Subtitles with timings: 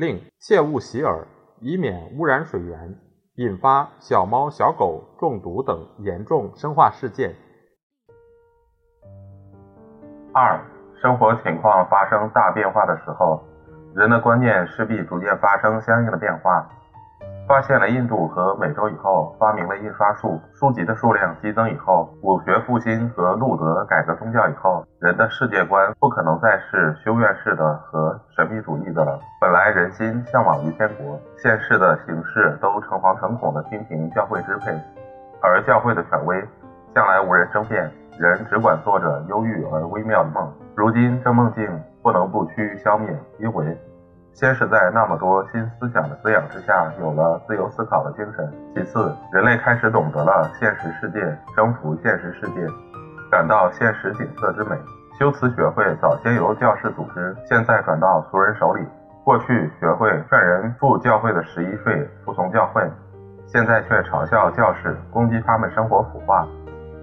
[0.00, 1.26] 另切勿洗耳，
[1.60, 2.98] 以免污染水源，
[3.34, 7.34] 引发小猫小狗中毒等严重生化事件。
[10.32, 10.58] 二、
[11.02, 13.42] 生活情况发生大变化的时候，
[13.94, 16.66] 人的观念势必逐渐发生相应的变化。
[17.50, 29.18] 发现了印度和美洲以后，发明了印刷术，书籍的数量激增以后，武学复兴和路德改革宗教以后，人的世界观不可能再是修院式的和神秘主义的了。
[29.40, 34.72] 本来人心向往于天国，现世的形式都诚惶诚恐地听凭教会支配，
[35.42, 36.40] 而教会的权威
[36.94, 40.48] 向来无人争辩，人只管做着忧郁而微妙的梦。
[40.76, 41.68] 如今这梦境
[42.00, 43.76] 不能不趋于消灭，因为。
[44.32, 51.20] 先是在那么多新思想的滋养之下，有了自由思考的精神；其次，人类开始懂得了现实世界，
[51.54, 52.66] 征服现实世界，
[53.30, 54.76] 感到现实景色之美。
[55.18, 58.82] 修辞学会早先由教士组织，现在转到俗人手里。
[59.22, 62.82] 过去学会劝人付教会的十一税，服从教会，
[63.46, 66.46] 现在却嘲笑教士，攻击他们生活腐化。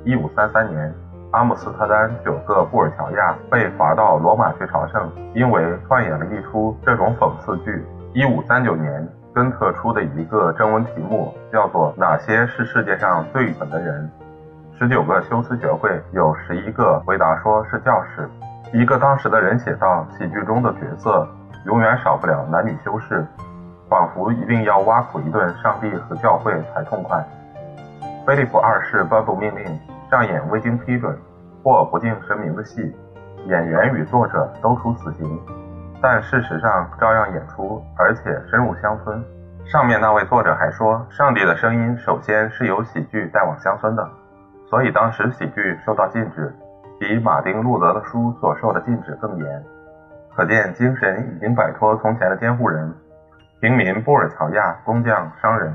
[0.04, 1.07] 一五三三年。
[1.32, 7.86] 阿姆斯特丹九个布尔乔亚被罚到罗马去朝圣，因为串演了一出这种讽刺剧。
[8.14, 14.10] 一五三九年，根特出的一个征文题目叫做“哪些是世界上最蠢的人”。
[14.80, 18.30] 十九个修辞学会有十一个回答说是教士。
[18.72, 21.28] 一个当时的人写道：“喜剧中的角色
[21.66, 23.26] 永远少不了男女修饰，
[23.90, 27.22] 仿佛一定要挖苦一顿上帝和教会才痛快。”
[28.26, 29.78] 菲利普二世颁布命令。
[30.10, 31.18] 上演未经批准
[31.64, 32.96] 或不敬神明的戏，
[33.46, 35.40] 演员与作者都处死刑，
[36.02, 39.22] 但事实上照样演出，而且深入乡村。
[39.66, 44.10] 上面那位作者还说，上帝的声音首先是由喜剧带往乡村的，
[44.70, 46.56] 所以当时喜剧受到禁止，
[47.02, 49.64] 比马丁路德的书所受的禁止更严。
[50.34, 52.94] 可见精神已经摆脱从前的监护人，
[53.60, 55.74] 平民、布尔乔亚、工匠、商人，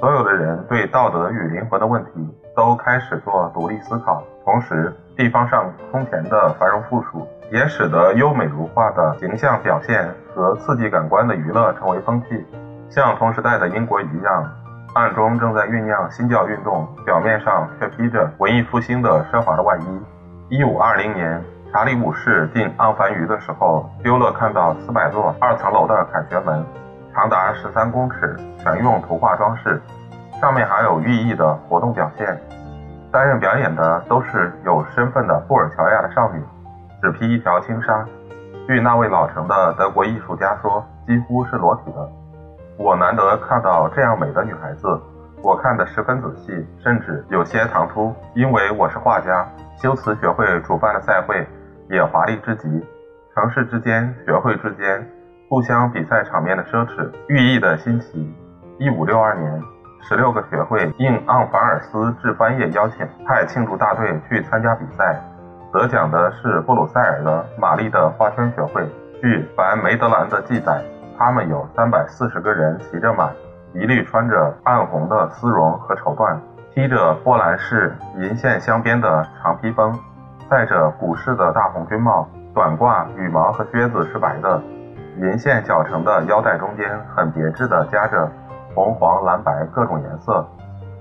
[0.00, 2.10] 所有的人对道德与灵魂的问题。
[2.54, 12.46] 都开始做独立思考，同时地方上空前的繁荣富庶，也使得优美如画的形象表现和刺激感官的娱乐成为风气。
[12.90, 14.50] 像同时代的英国一样，
[14.94, 20.02] 暗中正在酝酿新教运动，表面上却披着文艺复兴的奢华的外衣。
[20.50, 21.42] 一五二零年，
[21.72, 26.62] 查理五世进盎凡鱼的时候，丢了看到四百座二层楼的凯旋门，
[27.14, 29.80] 长达十三公尺，全用图画装饰。
[30.42, 32.36] 上面还有寓意的活动表现，
[33.12, 36.42] 担任表演的都是有身份的布尔乔亚的少女，
[37.00, 38.04] 只披一条轻纱。
[38.66, 42.08] 据那位老成的德国艺术家说，几乎是裸体的。
[42.76, 45.00] 我难得看到这样美的女孩子，
[45.44, 49.46] 我看得十分仔细，甚至有些唐突，因为我是画家。
[49.76, 51.46] 修辞学会主办的赛会
[51.88, 52.84] 也华丽之极，
[53.32, 55.08] 城市之间、学会之间
[55.48, 58.34] 互相比赛场面的奢侈，寓意的新奇。
[58.80, 59.62] 一五六二年。
[60.02, 65.16] 十六个学会应昂凡尔斯致翻页邀请，派庆祝大队去参加比赛。
[65.72, 68.84] 得奖的是布鲁塞尔的玛丽的花圈学会。
[69.22, 70.82] 据凡梅德兰的记载，
[71.16, 73.30] 他们有三百四十个人骑着马，
[73.72, 76.36] 一律穿着暗红的丝绒和绸缎，
[76.74, 79.96] 披着波兰式银线镶边的长披风，
[80.50, 84.60] 戴着古式的大红军帽，短褂、羽毛和靴子是白的，
[85.18, 88.28] 银线绞成的腰带中间很别致地夹着。
[88.74, 90.46] 红、黄、蓝、白各种颜色，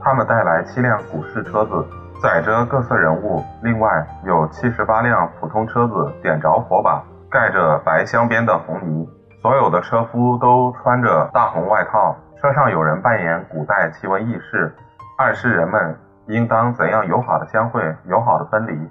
[0.02, 1.86] 他们带来七辆古式车子，
[2.22, 3.44] 载着各色人物。
[3.62, 9.08] 另外有七十八辆普通车子，点着火把，盖着白镶边的红泥。
[9.42, 12.16] 所有的车夫都穿着大红外套。
[12.40, 14.76] 车上有人扮演古代奇闻异事，
[15.18, 15.96] 暗示人们
[16.26, 18.90] 应当怎样友好的相会，友好的分离。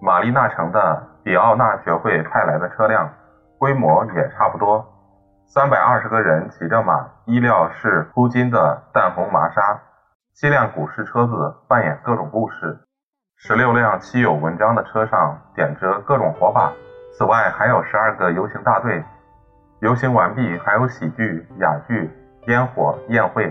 [0.00, 3.08] 玛丽娜城的比奥纳学会派来的车辆，
[3.58, 4.84] 规模也差不多。
[5.50, 9.80] 三百二十个人骑着马，衣料是铺金的淡红麻纱。
[10.34, 12.78] 七辆古式车子扮演各种故事。
[13.38, 16.70] 十六辆漆有文章的车上点着各种火把。
[17.16, 19.02] 此外还有十二个游行大队。
[19.80, 22.10] 游行完毕，还有喜剧、哑剧、
[22.48, 23.50] 烟火、宴会。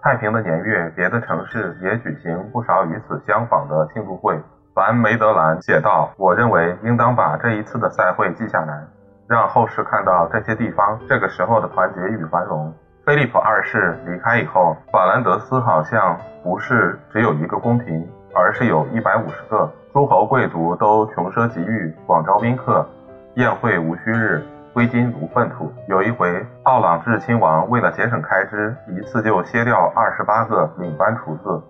[0.00, 4.42] 太平的年月，别的城市也举行不少与此相仿的庆祝会。
[4.74, 8.86] 凡梅德兰写道：“我认为应当把这一次的赛会记下来。”
[9.28, 12.72] 让后世看到这些地方这个时候的团结与繁荣。
[13.04, 22.86] 菲利普二世离开以后，法兰德斯好像不是只有一个宫廷，而是有一百五十个诸侯贵族都穷奢极欲，广招宾客，
[23.34, 25.72] 宴会无虚日，挥金如粪土。
[25.88, 31.62] 有一回，奥朗治亲王为了节省开支，一次就歇掉二十八个领班厨子。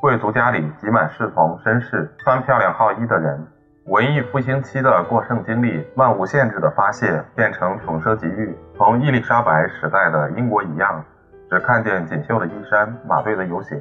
[0.00, 3.46] 贵族家里挤满侍从、绅士，穿漂亮号衣的人。
[3.88, 11.02] 文艺复兴期的过剩经历，漫无限制的发泄，变成穷奢极欲，同伊丽莎白时代的英国一样，
[11.48, 13.80] 只看见锦绣的衣衫、马队的游行、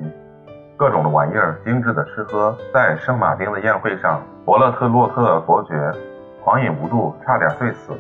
[0.77, 2.57] 各种的玩意儿、精致的吃喝。
[2.74, 5.75] 在圣马丁的宴会上，伯勒特洛特伯爵
[6.42, 7.92] 狂饮无度，差点醉死。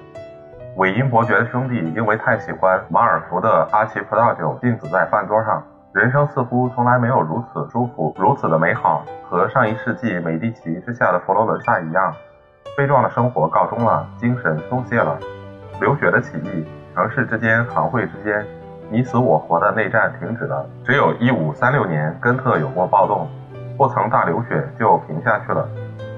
[0.77, 5.61] 韦因伯爵的兄弟因为太喜欢马尔福的阿奇葡萄酒，浸死在饭桌上。
[5.97, 9.03] 人生似乎从来没有如此舒服，如此的美好。
[9.27, 12.13] 和上一世纪美第奇之下的佛罗伦萨一样，
[12.77, 15.17] 悲壮的生活告终了，精神松懈了。
[15.81, 16.63] 流血的起义，
[16.93, 18.45] 城市之间、行会之间，
[18.91, 20.63] 你死我活的内战停止了。
[20.85, 23.27] 只有一五三六年，根特有过暴动，
[23.75, 25.67] 不曾大流血就平下去了。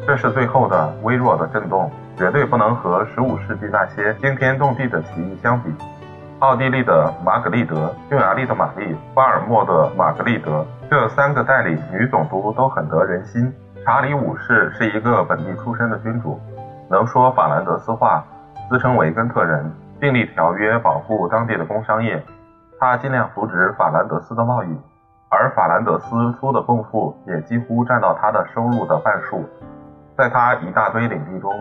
[0.05, 5.73] 这是最后的微弱的震动，绝对不能和十五世纪那些惊天动地的起义相比。
[6.39, 13.53] 奥地利的玛格丽德、匈牙利的玛丽、巴尔默的玛格丽德，这三个代理女总督都很得人心。
[13.83, 16.39] 查理五世是一个本地出身的君主，
[16.89, 18.23] 能说法兰德斯话，
[18.69, 19.69] 自称维根特人，
[19.99, 22.23] 订立条约保护当地的工商业。
[22.79, 24.79] 他尽量扶植法兰德斯的贸易，
[25.27, 29.43] 而法兰德斯出的贡赋也几乎占到他的收入的半数。
[30.17, 31.51] 在他一大堆领地中，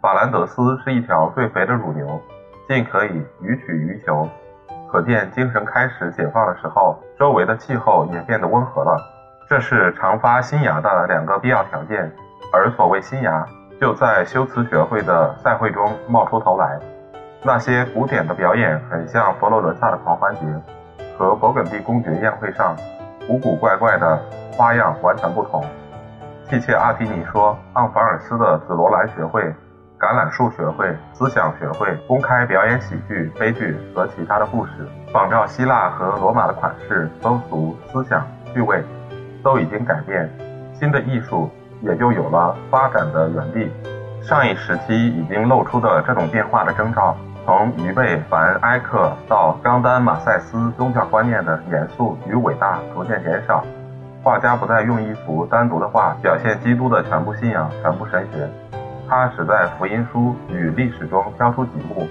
[0.00, 2.20] 法兰德斯是一条最肥的乳牛。
[2.72, 4.26] 尽可以予取予求，
[4.90, 8.96] 可见精神开始解放的时候，周围的气候也变得温和了。
[9.46, 12.10] 这是常发新芽的两个必要条件，
[12.50, 13.44] 而所谓新芽，
[13.78, 16.80] 就在修辞学会的赛会中冒出头来。
[17.42, 20.40] 那些古典的表演很像佛罗伦萨的狂欢节，
[21.18, 22.74] 和勃艮第公爵宴会上
[23.26, 24.18] 古古怪怪的
[24.56, 25.62] 花样完全不同。
[26.44, 29.54] 契切阿提尼说，昂凡尔斯的紫罗兰学会。
[30.02, 34.72] 橄榄树学会、思想学会公开表演喜剧、悲剧和其他的故事，
[35.12, 38.82] 仿照希腊和罗马的款式，风俗、思想、趣味
[39.44, 40.28] 都已经改变，
[40.74, 41.48] 新的艺术
[41.82, 43.70] 也就有了发展的原地。
[44.20, 47.16] 上一时期已经露出的这种变化的征兆，
[47.46, 53.64] 从于贝凡埃克到冈丹马塞斯，宗教观念的严肃与伟大逐渐减少，
[54.24, 58.81] 画家不再用一幅单独的画表现基督的全部信仰、全部神学。
[59.08, 62.08] 他只在福音书与历史中挑出几幕，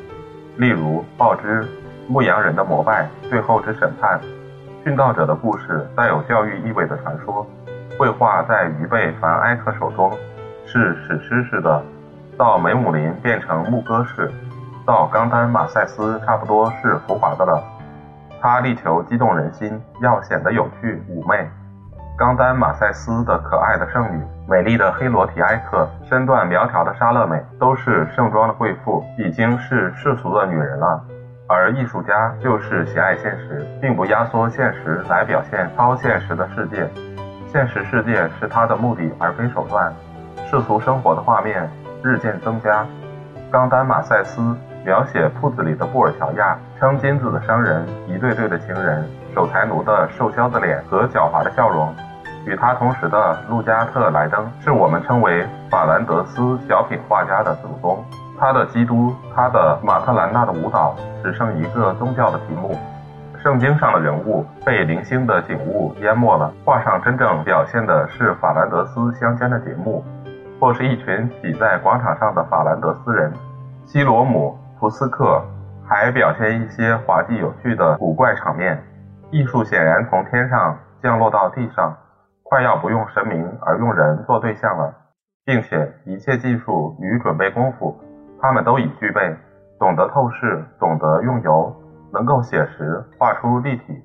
[0.58, 1.68] 例如报之
[2.08, 4.20] 牧羊人的膜拜、最后之审判、
[4.86, 7.46] 殉道者的故事，带有教育意味的传说。
[8.00, 10.12] 绘画在于贝凡埃克手中
[10.66, 11.84] 是史诗式的，
[12.38, 14.32] 到梅姆林变成牧歌式，
[14.86, 17.64] 到冈丹马塞斯差不多是浮华的了。
[18.42, 21.48] 他力求激动人心，要显得有趣妩媚。
[22.18, 24.22] 冈丹马塞斯的可爱的圣女，
[24.52, 31.02] 美丽的黑罗提埃克，身段苗条的莎乐美，都是盛装的贵妇，已经是世俗的女人了。
[31.48, 36.86] 而艺术家就是喜爱现实，并不压缩现实来表现超现实的世界。
[37.48, 39.90] 现实世界是他的目的，而非手段。
[40.50, 41.70] 世俗生活的画面
[42.04, 42.86] 日渐增加。
[43.50, 44.42] 冈丹马赛斯
[44.84, 51.96] 描写铺子里的布尔乔亚，称金子的商人，一对对的情人，守财奴的瘦削的脸和狡猾的笑容。
[52.46, 58.04] 与他同时的路加特莱登是我们称为法兰德斯小品画家的祖宗。
[58.40, 62.76] 他的《基督》，他的《马特兰娜的舞蹈》只剩一个宗教的题目。
[63.44, 70.04] 圣经上的人物被零星的景物淹没了，画上真正表现的是法兰德斯乡间的节目，
[70.60, 73.32] 或是一群挤在广场上的法兰德斯人。
[73.86, 75.44] 西罗姆、图斯克
[75.88, 78.82] 还表现一些滑稽有趣的古怪场面。
[79.32, 81.96] 艺术显然从天上降落到地上。
[82.52, 84.94] 快要不用神明而用人做对象了，
[85.46, 87.98] 并且一切技术与准备功夫，
[88.42, 89.34] 他们都已具备。
[89.80, 91.74] 懂得透视，懂得用油，
[92.12, 94.04] 能够写实画出立体。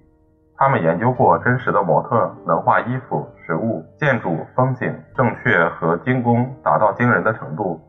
[0.56, 7.80] 他们研究过真实的模特，能画衣服、食物、建筑、风景，正确和精工达到惊人的程度，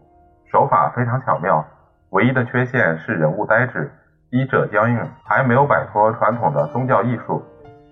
[0.52, 1.64] 手法非常巧妙。
[2.10, 3.92] 唯一的缺陷是人物呆滞，
[4.32, 7.44] 衣褶僵硬，还没有摆脱传统的宗教艺术。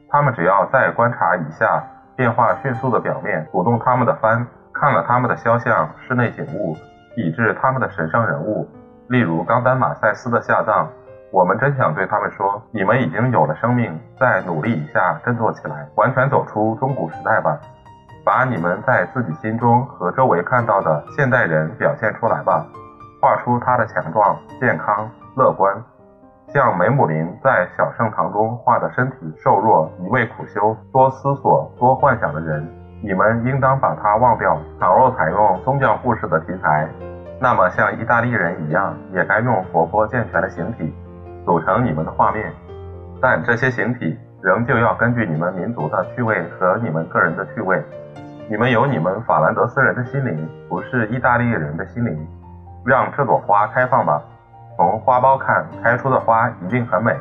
[0.10, 1.84] 他们只要再观察一下。
[2.16, 6.76] 变化迅速的表面，鼓动他们的帆，看了他们的肖像、室内景物，
[7.16, 8.68] 以致他们的神圣人物，
[9.10, 10.88] 例如冈丹马塞斯的下葬。
[11.32, 17.60] 我们真想对他们说：你们已经有了生命，再努力一下，振作起来，完全走出中古时代吧，
[18.24, 22.66] 把你们在自己心中和周围看到的现代人表现出来吧，
[23.22, 25.76] 画出他的强壮、健康、乐观。
[26.56, 32.66] 像梅姆林在小圣堂中画的身体瘦弱、一味苦修、多思索、多幻想的人，
[33.04, 34.58] 你们应当把他忘掉。
[34.80, 36.88] 倘若采用宗教故事的题材，
[37.42, 40.96] 那么像意大利人一样，也该用活泼健全的形体
[41.44, 42.50] 组成你们的画面。
[43.22, 47.84] 但这些形体仍旧要根据你们民族的趣味和你们个人的趣味。
[48.50, 52.26] 你们有你们法兰德斯人的心灵，不是意大利人的心灵。
[52.86, 54.24] 让这朵花开放吧。
[54.76, 57.16] 从花苞看，开出的花一定很美。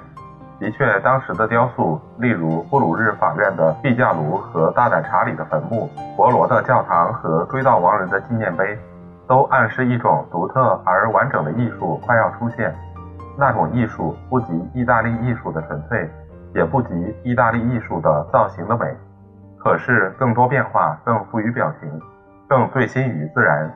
[0.59, 8.79] 的确，当时的雕塑，例如布鲁日法院的壁架炉和大胆查理的坟墓、博罗的教堂和追悼亡人的纪念碑，
[9.27, 12.75] 都暗示一种独特而完整的艺术快要出现。
[13.37, 16.09] 那种艺术不及意大利艺术的纯粹，
[16.55, 18.87] 也不及意大利艺术的造型的美，
[19.59, 22.01] 可是更多变化，更富于表情，
[22.49, 23.71] 更醉心于自然。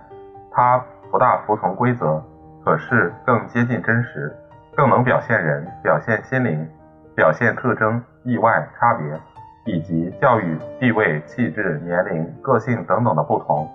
[0.52, 0.80] 它
[1.10, 2.22] 不大服从规则。
[2.68, 4.30] 可是更接近真实，
[4.76, 6.68] 更能表现人、表现心灵、
[7.16, 9.06] 表现特征、意外差别，
[9.64, 13.66] 以及教育、地位、气质、年龄、个性等等的不同。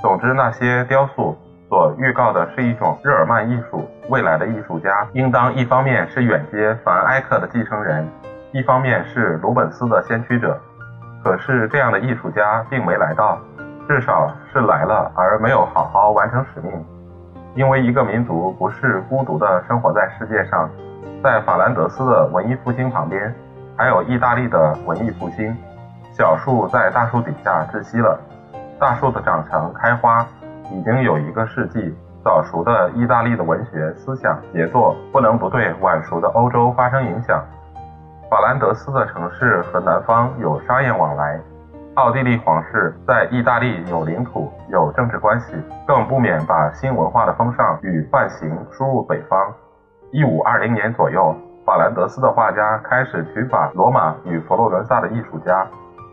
[0.00, 1.36] 总之，那些雕塑
[1.68, 3.86] 所预告的是一种日耳曼艺术。
[4.08, 8.08] 未来的艺术家应当一方面是远接凡埃克的继承人，
[8.52, 10.58] 一方面是鲁本斯的先驱者。
[11.22, 13.38] 可是这样的艺术家并没来到，
[13.86, 16.72] 至少是来了而没有好好完成使命。
[17.54, 20.70] 因为一个民族不是孤独地生活在世界上，
[21.22, 23.34] 在法兰德斯的文艺复兴旁边，
[23.76, 25.56] 还有意大利的文艺复兴。
[26.12, 28.18] 小树在大树底下窒息了，
[28.78, 30.26] 大树的长成开花
[30.70, 31.94] 已经有一个世纪。
[32.22, 37.42] 早熟的意大利的文学思想杰作不能不对晚熟的欧洲发生影响。
[38.30, 41.40] 法兰德斯的城市和南方有商业往来。
[42.00, 45.54] 奥地利皇室在意大利有领土、有政治关系，
[45.86, 49.52] 更不免把新文化的风尚与范型输入北方。
[50.10, 55.66] 一五二零年左右，法兰德斯的画家开始取法罗马与佛罗伦萨的艺术家。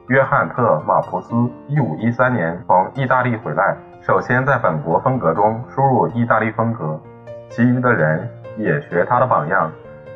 [0.09, 1.33] 约翰特马普斯
[1.69, 6.99] 一五一三年从意大利回来，首先在本国风格中输入意大利风格，
[7.47, 9.71] 其余的人也学他的榜样，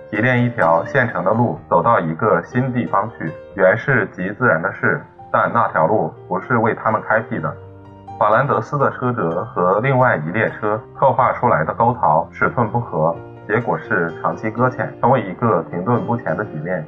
[0.10, 5.02] 提炼一条现成的路，走到一个新地方去，原是极自然的事。
[5.32, 7.54] 但那条路不是为他们开辟的。
[8.20, 13.16] 法兰德斯的车辙和另外一列车刻画出来的沟槽尺寸不合，
[13.48, 16.86] 结果是长期搁浅，成为一个停顿不前的局面。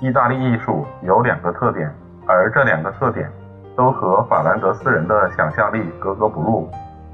[0.00, 1.92] 意大利艺术有两个特点，
[2.26, 3.28] 而这两个特点
[3.76, 6.70] 都和法兰德斯人的想象力格格不入。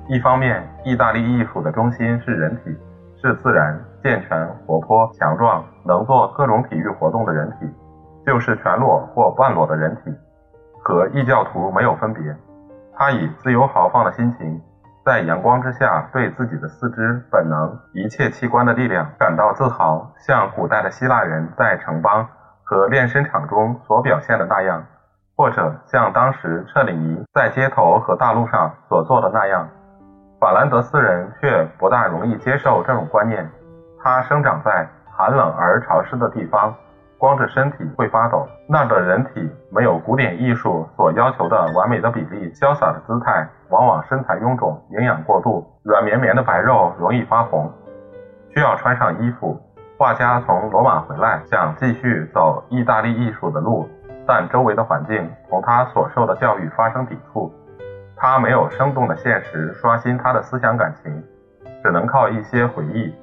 [0.07, 2.77] 一方面，意大利艺术的中心是人体，
[3.21, 7.67] 是自然、健全、活泼、强壮，能做各种体育活动的人体，
[8.27, 10.15] 就是全裸或半裸的人体。
[10.85, 12.37] 和异教徒没有分别，
[12.95, 14.61] 他以自由豪放的心情，
[15.03, 22.29] 在阳光之下对自己的四肢、本能、一切器官的力量感到自豪，像古代的希腊人在城邦
[22.63, 24.85] 和练身场中所表现的那样，
[25.35, 29.67] 或者像当时彻里尼在街头和大路上所做的那样。
[30.39, 33.51] 法兰德斯人却不大容易接受这种观念。
[34.03, 36.75] 他生长在寒冷而潮湿的地方。
[37.25, 47.73] 光着身体会发抖，那的人体没有古典艺术所要求的完美的比例、潇洒的姿态，往往身材臃肿、营养过度，软绵绵的白肉容易发红，
[48.51, 49.59] 需要穿上衣服。
[49.97, 53.89] 画家从罗马回来，想继续走意大利艺术的路，
[54.27, 57.51] 但周围的环境同他所受的教育发生抵触，
[58.19, 61.25] 他没有生动的现实刷新他的思想感情，
[61.83, 63.15] 只能靠一些回忆。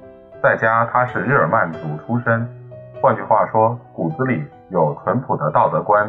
[0.42, 2.61] 在家，他是日耳曼族出身。
[3.02, 6.08] 换句话说，骨子里有淳朴的道德观，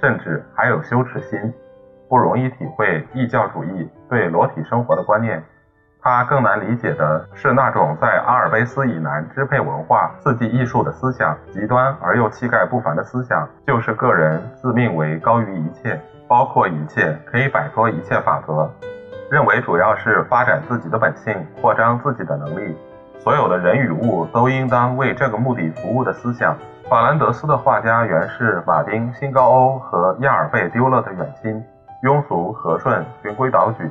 [0.00, 1.38] 甚至还有羞耻心，
[2.08, 5.40] 不容易体会异教主义对裸体生活的观念。
[6.02, 18.68] 他更难理解的是那种在阿尔卑斯以南支配文化、刺激艺术的思想，极端而又气概不凡的思想，就是个人自命为高于一切，包括一切，可以摆脱一切法则，
[19.30, 22.76] 认为主要是发展自己的本性，扩张自己的能力。
[23.22, 26.56] 所有的人与物都应当为这个目的服务的思想。
[26.90, 31.62] 法兰德斯的画家原是马丁·辛高欧和亚尔贝丢勒的远亲，
[32.02, 33.88] 庸俗和顺，循规蹈矩，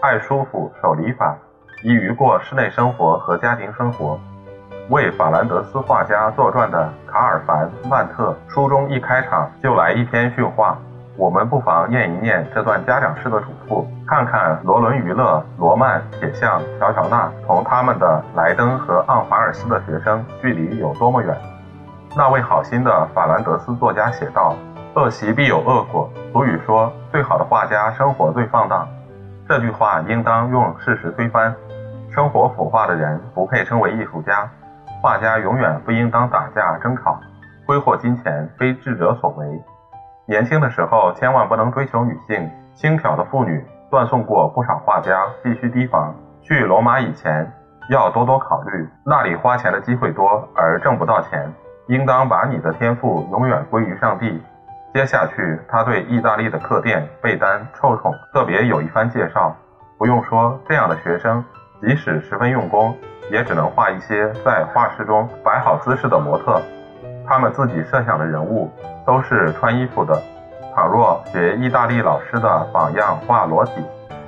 [0.00, 1.36] 爱舒服，守礼法，
[1.84, 4.18] 易于过室内生活和家庭生活。
[4.90, 10.76] 为法兰德斯画家作传的卡尔凡·曼特书中一开场就来一篇训话。
[11.16, 21.36] 我们不妨念一念这段家长式的嘱咐，看看罗伦娱乐、罗曼、铁匠、乔乔纳同他们的莱登和昂法尔斯的学生距离有多么远。
[22.16, 24.54] 那位好心的法兰德斯作家写道
[24.96, 28.88] ：“恶习必有恶果。”俗语说：“最好的画家生活最放荡。”
[29.46, 31.54] 这句话应当用事实推翻。
[32.10, 34.48] 生活腐化的人不配称为艺术家。
[35.02, 37.18] 画家永远不应当打架争吵，
[37.66, 39.62] 挥霍金钱非智者所为。
[40.32, 46.14] 年轻的时候千万不能追求女性，轻佻的妇女断送过不少画家，必须提防。
[46.40, 47.52] 去罗马以前
[47.90, 51.52] 要多多考虑，那里花钱的机会多而挣不到钱。
[51.88, 54.42] 应当把你的天赋永远归于上帝。
[54.94, 59.54] 接下去，他对意大利的客店、被单、臭宠特别有一番介绍。
[59.98, 61.44] 不用说，这样的学生
[61.82, 62.96] 即使十分用功，
[63.30, 66.58] 也只能画一些在画室中摆好姿势的模特。
[67.32, 68.70] 他们自己设想的人物
[69.06, 70.20] 都是穿衣服的。
[70.74, 73.72] 倘若学意大利老师的榜样画裸体，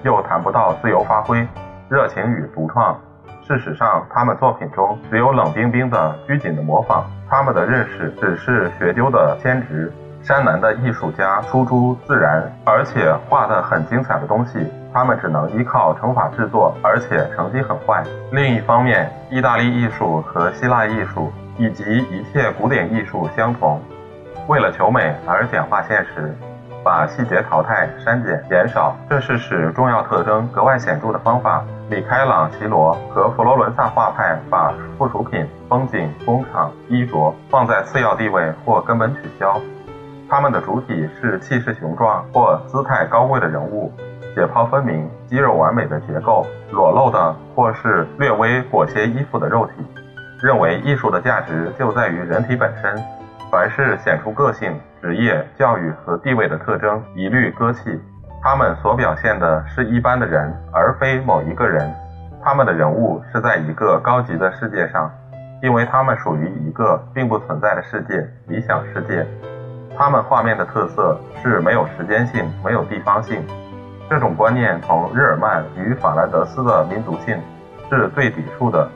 [0.05, 1.47] 又谈不到自由发挥、
[1.91, 2.99] 热情与独创。
[3.47, 7.05] 事实上，他们作品中只有冷冰冰的、拘谨的模仿。
[7.29, 9.93] 他们的认识只是学究的兼职。
[10.23, 18.03] 山南的艺术家输出自然，而且画得很精彩的东西，他们只能依靠乘法制作，而且成绩很坏。
[18.33, 23.81] 另一方面，意大利艺术和希腊艺术以及一切古典艺术相同，
[24.49, 26.35] 为了求美而简化现实。
[26.85, 31.65] 把细节淘汰、删减、减少，这是使重要特征格外显著的方法。
[31.89, 39.59] 米开朗琪罗和佛罗伦萨画派把附属品、风景、工厂、衣着放在次要地位或根本取消。
[40.29, 43.91] 他们的主体是气势雄壮或姿态高贵的人物，
[44.35, 49.73] 解剖分明、肌肉完美的结构，裸露的或是略微裹挟衣服的肉体。
[50.45, 52.95] 认为艺术的价值就在于人体本身。
[53.51, 57.99] 凡是显出个性、职业、教育和地位的特征，一律割弃。
[58.43, 61.91] 他们所表现的是一般的人，而非某一个人。
[62.43, 65.11] 他们的人物是在一个高级的世界上，
[65.63, 69.27] 因为他们属于一个并不存在的世界——理想世界。
[69.97, 73.43] 他们画面的特色是没有时间性、没有地方性。
[74.11, 77.41] 这种观念同日耳曼与法兰德斯的民族性
[77.89, 78.87] 是最抵触的。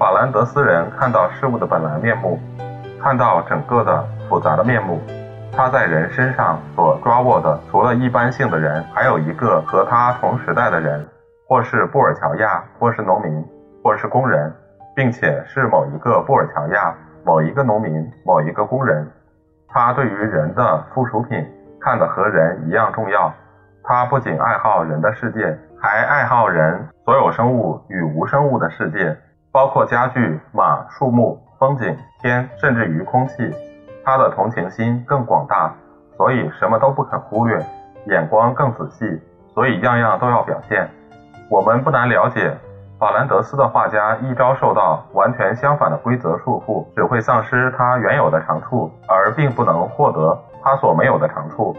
[0.00, 2.40] 法兰德斯人看到事物的本来面目。
[3.02, 4.98] 看到整个的复杂的面目，
[5.52, 11.06] 他在人身上所抓握的，除了一般性的人，还有一个和他同时代的人，
[11.46, 13.44] 或是布尔乔亚，或是农民，
[13.84, 14.50] 或是工人，
[14.96, 19.06] 并且是某一个布尔乔亚、某一个农民、某一个工人。
[19.68, 21.46] 他对于人的附属品
[21.78, 23.30] 看得和人一样重要。
[23.84, 29.14] 他不仅爱好人的世界，还爱好人所有生物与无生物的世界，
[29.52, 31.38] 包括家具、马、树木。
[31.60, 33.34] 风景、天，甚至于空气，
[34.02, 35.70] 他的同情心更广大，
[36.16, 37.58] 所以什么都不肯忽略；
[38.06, 39.20] 眼光更仔细，
[39.52, 40.88] 所以样样都要表现。
[41.50, 42.56] 我们不难了解，
[42.98, 51.76] 法兰德斯的画家一朝受到完全相反的规则束缚，只会丧失他原有的长处，而并不能获得他所没有的长处。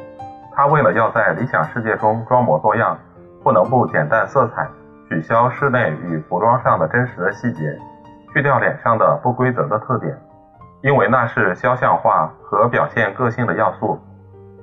[0.53, 2.95] 他为了要在理想世界中装模作样，
[3.41, 4.67] 不能不减淡色彩，
[5.11, 7.77] 取消室内与服装上的真实的细节。
[8.33, 10.17] 去掉脸上的不规则的特点，
[10.83, 13.99] 因为那是肖像画和表现个性的要素。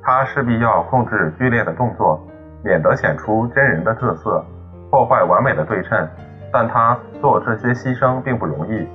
[0.02, 2.18] 他势必要控制剧烈的动作，
[2.64, 4.42] 免得显出真人的特色，
[4.90, 6.08] 破坏完美的对称。
[6.50, 8.88] 但他做这些牺牲并不容易，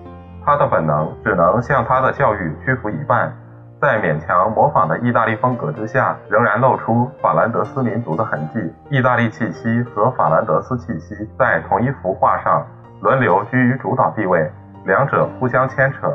[0.44, 3.32] 他的本能只能向他的教育屈服一半。
[3.84, 8.74] 在勉强模仿的意大利风格之下，仍然露出法兰德斯民族的痕迹。
[8.90, 12.66] 意大利气息和法兰德斯气息在同一幅画上
[13.02, 14.50] 轮流居于主导地位。
[14.86, 16.08] 两者互相牵扯，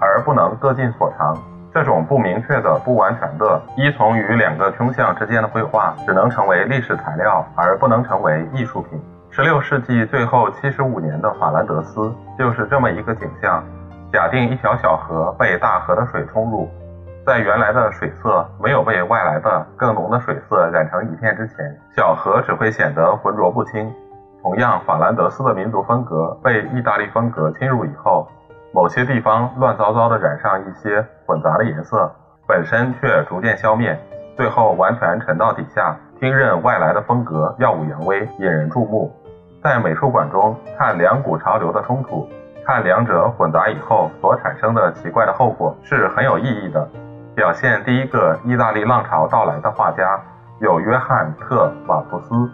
[0.00, 1.38] 而不能各尽所长。
[1.72, 9.00] 这种不明确的、不完全的依从于两个胸像之间的绘画，只能成为历史材料，而不能成为艺术品。
[9.30, 13.62] 十六世纪最后七十五年的法兰德斯就是这么一个景象。
[14.12, 16.68] 假定一条小河被大河的水冲入，
[17.26, 23.90] 在原来的水色没有被外来的更浓的水色染成一片之前，小河只会显得浑浊不清。
[24.42, 28.28] 同样，法兰德斯的民族风格被意大利风格侵入以后，
[28.74, 32.12] 某些地方乱糟糟地染上一些混杂的颜色，
[32.46, 33.98] 本身却逐渐消灭，
[34.36, 39.10] 最后完全沉到底下，听任外来的风格耀武扬威，引人注目。
[39.62, 42.28] 在美术馆中看两股潮流的冲突，
[42.66, 46.86] 看两者混杂以后所产生的奇怪的后果，是很有意义的。
[47.34, 50.20] 表现第一个意大利浪潮到来的画家
[50.60, 52.50] 有约翰特瓦福斯。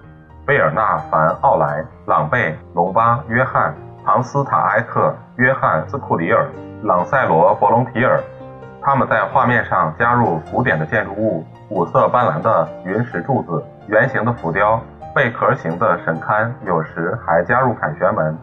[0.46, 6.46] 贝尔纳·凡·奥莱、朗贝、隆巴、约翰、唐斯塔埃特、约翰·斯库里尔、
[6.82, 8.18] 朗塞罗·博隆提尔，
[8.80, 14.80] 他们在画面上加入古典的建筑物、五色斑斓的云石柱子、圆形的浮雕、
[15.14, 18.36] 贝壳形的神龛，有时还加入凯旋门。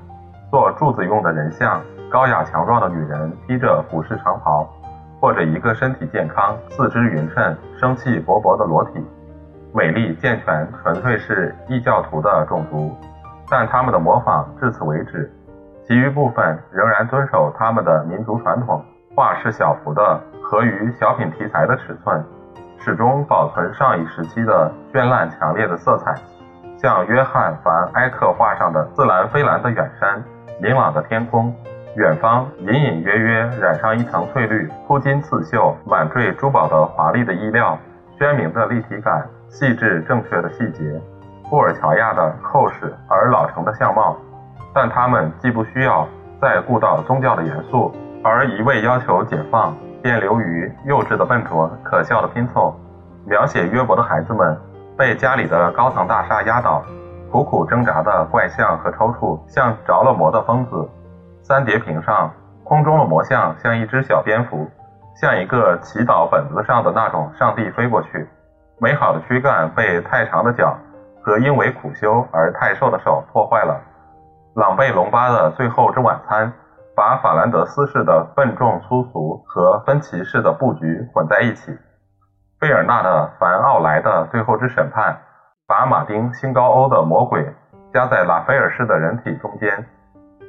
[0.52, 4.66] 做柱子用的人像，高雅强壮的女人披着古式长袍，
[5.20, 9.04] 或者一个身体健康、四肢匀称、生气勃勃的裸体。
[9.74, 12.96] 美丽健全纯粹是异教徒的种族，
[13.50, 15.32] 但他们的模仿至此为止。
[15.88, 18.84] 其余部分仍然遵守他们的民族传统，
[19.16, 22.24] 画是小幅的，合于小品题材的尺寸，
[22.80, 26.14] 始终保存上一时期的绚烂强烈的色彩，
[26.78, 30.24] 像约翰·凡埃克画上的自蓝飞蓝的远山、
[30.62, 31.56] 明朗的天空，
[31.98, 37.76] 远方隐隐约约染上一层翠绿，铺金刺绣、满缀珠宝的华丽的衣料，
[38.20, 40.84] 鲜明的立体感，细致正确的细节。
[41.50, 44.16] 布尔乔亚的厚实而老成的相貌，
[44.76, 46.08] 但他们既不需要
[46.40, 47.92] 再顾到宗教的严肃，
[48.24, 52.76] 而一味要求解放，便流于幼稚的笨拙、可笑的拼凑，
[53.26, 54.56] 描写约伯的孩子们
[54.96, 56.84] 被家里的高层大厦压倒，
[57.32, 60.88] 苦苦挣扎的怪象和抽搐，像着了魔的疯子。
[61.48, 62.30] 三叠屏上，
[62.66, 64.70] 空中的魔像像一只小蝙蝠，
[65.16, 68.28] 像一个祈祷本子上的那种上帝飞过去。
[68.80, 70.78] 美好的躯干被太长的脚。
[71.22, 73.82] 和因为苦修而太瘦的手破坏了
[74.56, 76.54] 朗贝隆巴的最后之晚餐，
[76.96, 81.78] 把法兰德斯式的笨重粗俗和芬奇式的布局混在一起。
[82.62, 85.18] 贝尔纳的凡奥莱的最后之审判，
[85.68, 87.46] 把马丁新高欧的魔鬼
[87.94, 89.86] 加在拉斐尔式的人体中间。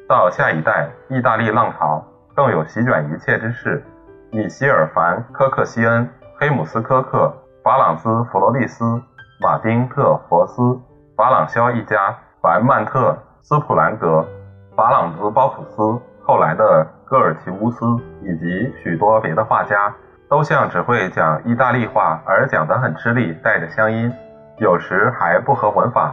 [0.09, 2.03] 到下一代，意大利浪潮
[2.35, 3.85] 更有席卷一切之势。
[4.31, 7.31] 米歇尔凡科克西恩、黑姆斯科克、
[7.63, 9.01] 法朗兹弗罗利斯。
[9.41, 10.77] 马丁特佛斯、
[11.17, 14.27] 法朗肖一家、凡曼特、斯普兰格、
[14.75, 17.87] 法朗兹包普斯，后来的戈尔奇乌斯
[18.23, 19.95] 以及许多别的画家，
[20.29, 24.13] 都像只会讲意大利话而讲得很吃力，带着乡音，
[24.57, 26.13] 有时还不合文法。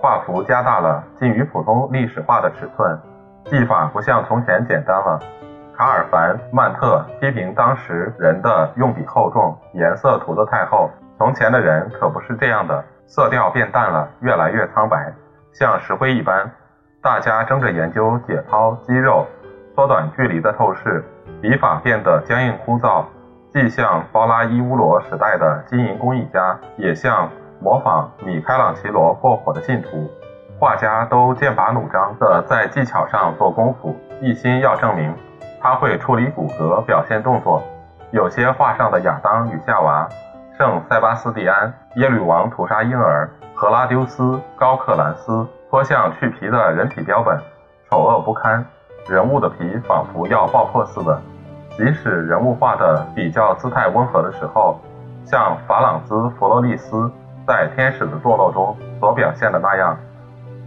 [0.00, 2.96] 画幅加大了近于普通历史画的尺寸，
[3.44, 5.20] 技法不像从前简单了。
[5.76, 10.90] 卡尔凡曼特批评当时人的用笔厚重，颜色涂得太厚。
[11.18, 15.12] 从前的人可不是这样的，色调变淡了，越来越苍白，
[15.52, 16.50] 像石灰一般。
[17.02, 19.26] 大家争着研究解剖肌肉，
[19.74, 21.04] 缩短距离的透视，
[21.42, 23.04] 笔法变得僵硬枯燥，
[23.52, 27.28] 既像包拉伊乌罗时代的金银工艺家，也像
[27.60, 30.10] 模仿米开朗琪罗过火的信徒。
[30.64, 35.14] 画家都剑拔弩张地在技巧上做功夫，一心要证明
[35.60, 37.62] 他会处理骨骼，表现动作。
[38.12, 40.08] 有些画上的亚当与夏娃。
[40.56, 47.38] 圣塞巴斯蒂安、耶律王屠杀婴儿、荷拉丢斯、高克兰斯，颇像去皮的人体标本，
[47.90, 48.64] 丑恶不堪，
[49.06, 51.20] 人物的皮仿佛要爆破似的。
[51.76, 54.80] 即使人物画的比较姿态温和的时候，
[55.26, 57.12] 像法朗兹·弗洛利斯
[57.46, 59.94] 在《天使的堕落》中所表现的那样，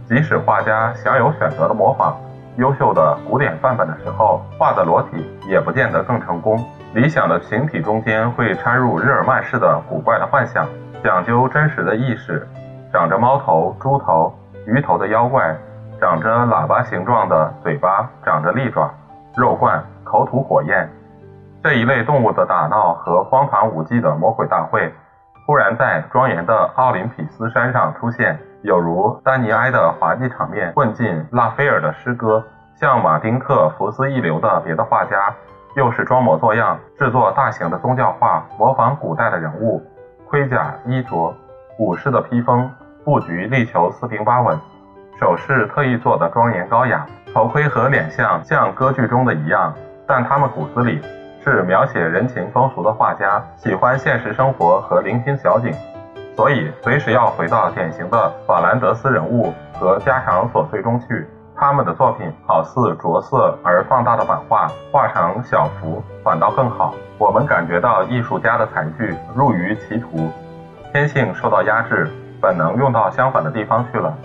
[0.08, 2.16] 即使画家享有选择的模仿
[2.56, 6.58] 优秀的古典范本的时候，画的裸体也不见得更成功。
[6.94, 10.66] 理想的形体中间会掺入日耳曼式的古怪的幻想，
[11.04, 12.48] 讲究真实的意识。
[12.90, 14.34] 长着猫头、猪头、
[14.66, 15.54] 鱼头的妖怪，
[16.00, 18.90] 长着喇叭形状的嘴巴，长着利爪，
[19.36, 20.88] 肉冠，口吐火焰。
[21.62, 24.90] 这一类动物的打闹和荒唐无稽的魔鬼大会，
[25.46, 32.44] 忽然在庄严的奥林匹斯山上出现，有如丹尼埃的滑稽场面混进拉斐尔的诗歌，
[32.74, 35.34] 像马丁克福斯一流的别的画家。
[35.76, 39.80] 又是装模作样制作大型的宗教画，模仿古代的人物，
[40.28, 41.32] 盔甲衣着、
[41.78, 42.68] 武士的披风、
[43.04, 44.58] 布局力求四平八稳，
[45.20, 49.72] 首饰特意做的庄严高雅，头盔和脸像像歌剧中的一样，
[50.04, 51.00] 但他们骨子里
[51.44, 55.72] 是描写人情风俗的画家，喜欢现实生活和零星小景，
[56.38, 61.26] 所以随时要回到典型的法兰德斯人物和家常琐碎中去。
[61.56, 66.94] 他们的作品好似着色而放大的版画，画成小幅反倒更好。
[67.18, 70.30] 我们感觉到艺术家的才具入于歧途，
[70.92, 72.08] 天性受到压制，
[72.40, 74.16] 本能用到相反的地方去了。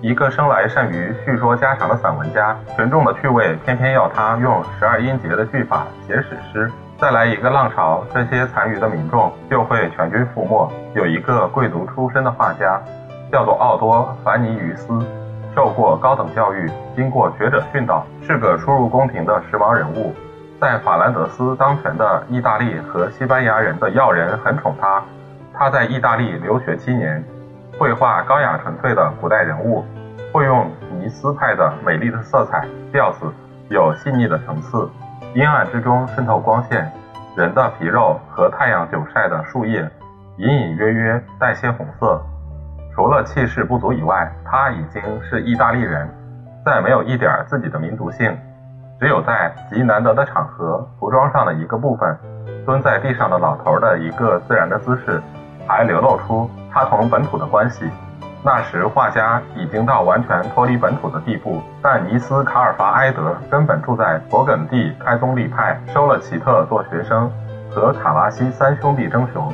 [0.00, 6.68] 一个生来善于叙说家常的散文家，群众的趣味偏偏要他用十二音节的句法写史诗。
[7.00, 10.68] 再来一个浪潮，这些残余的民众就会全军覆没。
[10.96, 12.82] 有一个贵族出身的画家，
[13.30, 14.98] 叫做奥多·凡尼于斯。
[15.54, 20.12] 受过高等教育，经过学者训导，是个出入宫廷的时髦人物。
[20.60, 25.00] 在法兰德斯当权的意大利和西班牙人的要人很宠他。
[25.54, 27.24] 他在意大利留学七年，
[27.78, 29.84] 绘画高雅纯粹的古代人物，
[30.32, 33.32] 会用尼斯派的美丽的色彩调子，
[33.68, 34.88] 有细腻的层次，
[35.34, 36.90] 阴暗之中渗透光线，
[37.36, 39.88] 人的皮肉和太阳久晒的树叶，
[40.38, 42.20] 隐隐约约带些红色。
[42.94, 46.08] 除了气势不足以外，他已经是意大利人，
[46.64, 48.36] 再没有一点自己的民族性。
[48.98, 52.16] 只有在极难得的场合，服装上的一个部分，
[52.64, 55.22] 蹲在地上的老头的一个自然的姿势，
[55.68, 57.88] 还流露出他同本土的关系。
[58.44, 67.30] 那时画家已经到完全脱离本土的地步，但尼斯卡尔法埃德根本住在勃艮第开宗立派，收了奇特做学生，
[67.70, 69.52] 和卡拉西三兄弟争雄。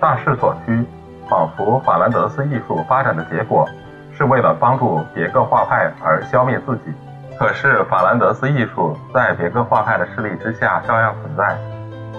[0.00, 0.84] 大势所趋，
[1.28, 3.68] 仿佛法兰德斯艺术发展的结果
[4.12, 6.92] 是为了帮助别个画派而消灭自己。
[7.38, 11.56] 可是法兰德斯艺术在别个画派的势力之下照样存在。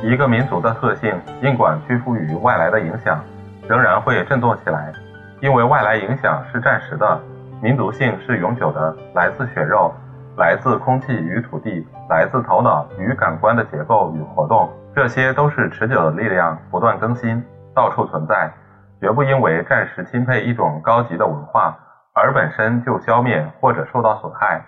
[0.02, 3.22] 一个民族的特性，尽管屈服于外来的影响，
[3.68, 4.94] 仍然会振作起来。
[5.42, 7.18] 因为外来影响是暂时的，
[7.62, 9.94] 民族性是永久的，来自血肉，
[10.36, 17.42] 来自空气与土地，来自头脑与感官的结构与活动，这些都是持久的力量，不断更新，
[17.74, 18.52] 到处存在，
[19.00, 21.74] 绝不因为暂时钦佩一种高级的文化
[22.14, 24.62] 而本身就消灭或者受到损害。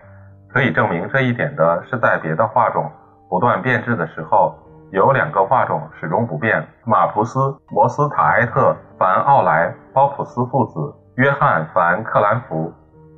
[0.53, 2.89] 可以证明这一点的是，在别的画种
[3.29, 4.55] 不断变质的时候。
[4.91, 12.71] 有两个画种始终不变：马普斯·摩斯塔埃特、凡奥莱·鲍普斯父子、约翰·凡克兰福、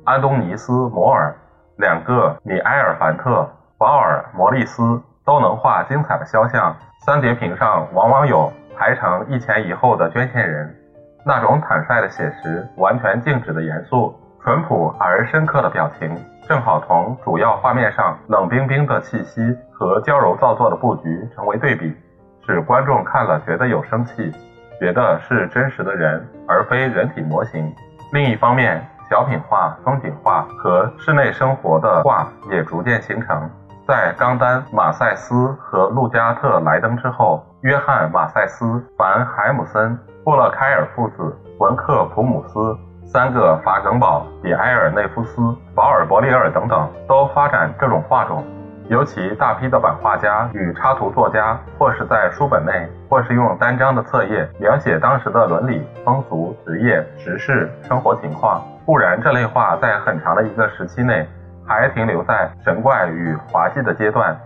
[0.06, 1.36] 安东尼斯·摩尔，
[1.76, 6.74] 两个米埃尔·凡特、保尔·摩利斯都能画精彩的肖像。
[7.04, 10.74] 三叠屏上往往有排成一前一后的捐献人，
[11.22, 16.16] 那种坦率的写实、完全静止的严肃、淳朴而深刻的表情。
[16.48, 21.94] 正好同主要画面上冷冰冰的气息和娇柔造作的布局成为对比，
[22.46, 24.32] 使观众看了觉得有生气，
[24.80, 27.74] 觉得是真实的人而非人体模型。
[28.12, 33.50] 另一方面，小品画、风景画和室内生活的画也逐渐形成。
[33.86, 42.76] 在冈丹、马赛斯和路加特莱登之后，约翰·马赛斯、凡海姆森、布勒凯尔父子、文克普姆斯。
[43.06, 48.42] 三个法耿堡、比埃尔内夫斯、保尔伯利尔等等都发展这种画种，
[48.88, 58.62] 尤其大批的版画家与插图作家，或是在书本内，或是用单张的册页描写当时的伦理、风俗、职业、时事、生活情况。
[58.84, 61.26] 固然，这类画在很长的一个时期内
[61.66, 64.36] 还停留在神怪与滑稽的阶段，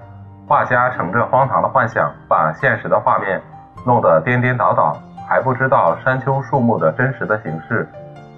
[0.46, 3.42] 画家乘着荒唐的幻想，把现实的画面
[3.84, 4.96] 弄得颠颠倒倒，
[5.28, 7.88] 还不知道山丘树木的真实的形式。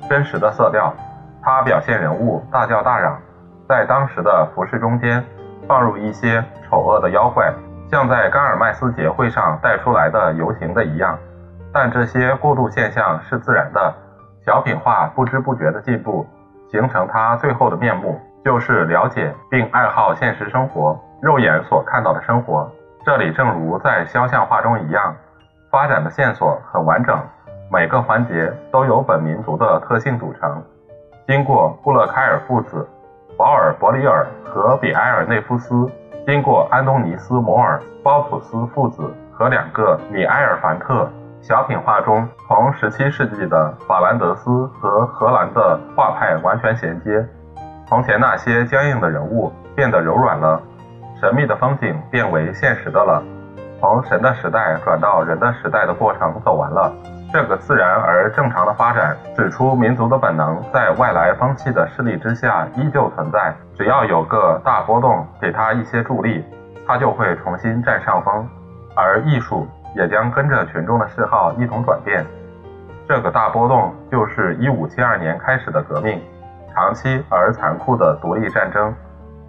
[0.09, 0.95] 真实的色调，
[1.43, 3.19] 他表现人物大叫大嚷，
[3.69, 5.23] 在当时的服饰中间
[5.71, 7.49] 放入一些丑恶的妖怪，
[7.89, 11.17] 像在甘尔麦斯节会上带出来的游行的一样。
[11.73, 13.95] 但这些过渡现象是自然的。
[14.45, 16.27] 小品画不知不觉的进步，
[16.73, 22.69] 形成它最后的面目，就是了解并爱好现实生活，肉眼所看到的生活。
[23.05, 25.15] 这里正如在肖像画中一样，
[25.71, 27.17] 发展的线索很完整。
[27.71, 30.61] 每个环节都由本民族的特性组成。
[31.29, 32.85] 经过布勒开尔父子、
[33.37, 35.87] 保尔伯里尔和比埃尔内夫斯，
[36.27, 41.09] 经过安东尼斯摩尔、包普斯父子和两个米埃尔凡特，
[41.41, 47.27] 小品画中同17世纪的法兰德斯和荷兰的画派完全衔接。
[47.87, 50.61] 从前那些僵硬的人物变得柔软了，
[51.19, 53.23] 神秘的风景变为现实的了。
[53.81, 56.93] 从神的时代转到人的时代的过程走完了。
[57.33, 63.55] 这个自然而正常的发展，指出民族的本能在外来风气的势力之下依旧存在。
[63.77, 66.45] 只要有个大波动，给他一些助力，
[66.89, 68.49] 他就会重新占上风，
[68.97, 69.65] 而艺术
[69.95, 72.27] 也将跟着群众的嗜好一同转变。
[73.09, 76.21] 这个大波动就是1572年开始的革命，
[76.75, 78.93] 长期而残酷的独立战争，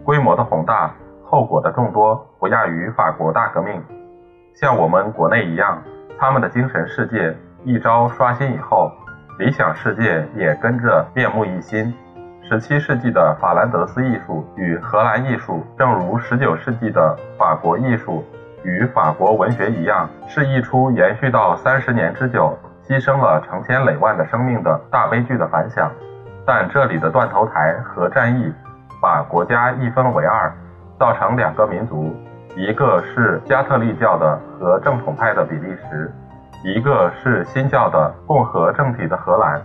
[0.06, 0.92] 规模的宏大，
[1.26, 3.84] 后果的众多，不亚于法国大革命。
[4.54, 5.82] 像我们国内一样，
[6.20, 7.36] 他们的精神世界。
[7.64, 8.92] 一朝刷新以后，
[9.38, 11.94] 理想世界也跟着面目一新。
[12.42, 18.26] 十七世纪的法兰德斯艺术与荷兰艺术，正如十九世纪的法国艺术
[18.64, 25.92] 与法国文学一样，是一出延续到三十年之久、牺牲了成千累万的生命的大悲剧的反响。
[26.48, 28.52] 但这里的断头台和战役，
[29.00, 30.52] 把国家一分为二，
[31.00, 32.12] 造成两个民族，
[32.56, 36.12] 一个是加特利教的和正统派的比利时。
[36.64, 39.60] 一个是新教的共和政体的荷兰，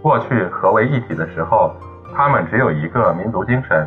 [0.00, 1.74] 过去合为一体的时候，
[2.14, 3.84] 他们只有一个民族精神；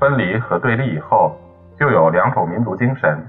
[0.00, 1.36] 分离和对立以后，
[1.78, 3.22] 就有两种民族精神。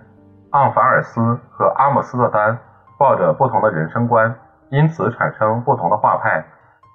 [0.51, 2.57] 昂凡尔斯和阿姆斯特丹
[2.97, 4.33] 抱着不同的人生观，
[4.69, 6.41] 因此产生不同的画派。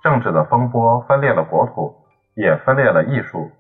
[0.03, 1.95] 政治的风波分裂了国土，
[2.35, 3.51] 也分裂了艺术。